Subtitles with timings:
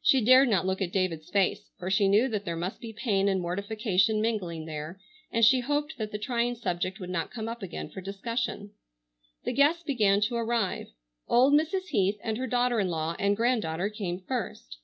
[0.00, 3.42] She dared not look at David's face, for she knew there must be pain and
[3.42, 4.98] mortification mingling there,
[5.30, 8.70] and she hoped that the trying subject would not come up again for discussion.
[9.44, 10.88] The guests began to arrive.
[11.28, 11.88] Old Mrs.
[11.88, 14.78] Heath and her daughter in law and grand daughter came first.